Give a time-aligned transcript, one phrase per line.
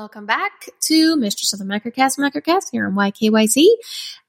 [0.00, 3.64] Welcome back to Mistress of the Microcast Microcast here on YKYZ.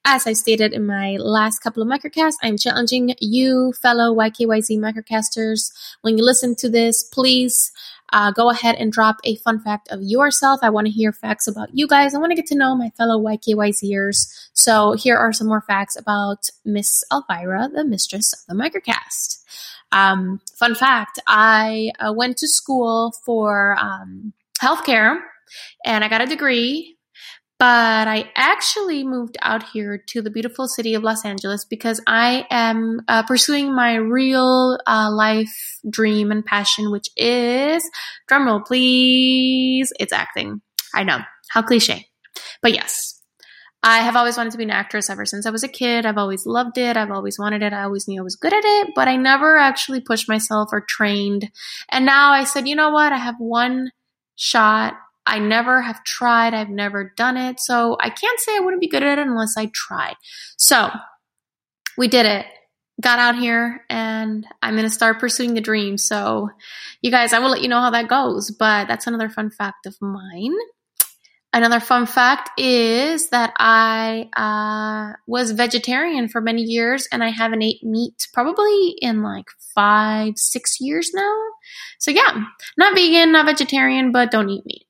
[0.05, 5.71] As I stated in my last couple of microcasts, I'm challenging you, fellow YKYZ microcasters.
[6.04, 7.71] When you listen to this, please
[8.13, 10.59] uh, go ahead and drop a fun fact of yourself.
[10.62, 12.13] I want to hear facts about you guys.
[12.13, 14.50] I want to get to know my fellow YKYZers.
[14.54, 19.44] So here are some more facts about Miss Elvira, the Mistress of the Microcast.
[19.91, 25.20] Um, fun fact: I uh, went to school for um, healthcare
[25.85, 26.95] and I got a degree.
[27.58, 32.45] But I actually moved out here to the beautiful city of Los Angeles because I
[32.52, 37.90] am uh, pursuing my real uh, life dream and passion, which is
[38.30, 39.94] drumroll, please.
[40.02, 40.62] It's acting.
[40.94, 41.20] I know
[41.50, 42.08] how cliche,
[42.62, 43.22] but yes,
[43.88, 46.08] I have always wanted to be an actress ever since I was a kid.
[46.08, 46.98] I've always loved it.
[46.98, 47.72] I've always wanted it.
[47.72, 50.81] I always knew I was good at it, but I never actually pushed myself or
[50.81, 51.52] trained.
[51.90, 53.14] And now I said, you know what?
[53.14, 53.92] I have one
[54.35, 56.53] shot I never have tried.
[56.53, 57.59] I've never done it.
[57.59, 60.16] So I can't say I wouldn't be good at it unless I tried.
[60.58, 60.89] So
[61.97, 62.45] we did it.
[63.02, 65.97] Got out here and I'm going to start pursuing the dream.
[65.97, 66.50] So
[67.02, 69.86] you guys, I will let you know how that goes, but that's another fun fact
[69.86, 70.53] of mine.
[71.56, 77.64] Another fun fact is that I uh, was vegetarian for many years and I haven't
[77.64, 81.33] ate meat probably in like five, six years now.
[81.98, 82.44] So yeah,
[82.78, 84.86] not vegan, not vegetarian, but don't eat meat.